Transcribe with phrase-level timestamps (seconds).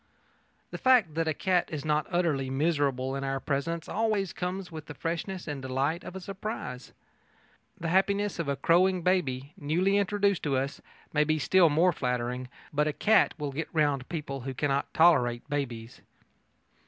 [0.71, 4.87] The fact that a cat is not utterly miserable in our presence always comes with
[4.87, 6.91] the freshness and delight of a surprise.
[7.79, 10.81] The happiness of a crowing baby, newly introduced to us,
[11.13, 15.47] may be still more flattering, but a cat will get round people who cannot tolerate
[15.51, 16.01] babies.